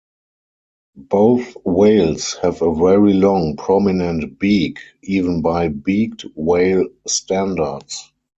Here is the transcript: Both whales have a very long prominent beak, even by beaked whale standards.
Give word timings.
Both 0.95 1.55
whales 1.63 2.33
have 2.41 2.63
a 2.63 2.73
very 2.73 3.13
long 3.13 3.55
prominent 3.55 4.39
beak, 4.39 4.79
even 5.03 5.43
by 5.43 5.67
beaked 5.67 6.25
whale 6.35 6.87
standards. 7.05 8.09